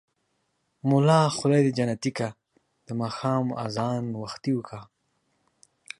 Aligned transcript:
ملا 0.89 1.21
خداى 1.37 1.61
دى 1.65 1.71
جنتې 1.77 2.11
که 2.17 2.27
ـ 2.57 2.85
د 2.87 2.89
ماښام 3.01 3.45
ازان 3.65 4.03
وختې 4.21 4.53
که. 4.67 4.79